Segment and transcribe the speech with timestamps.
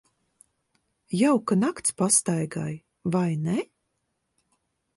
[1.19, 2.73] Jauka nakts pastaigai,
[3.17, 3.59] vai ne?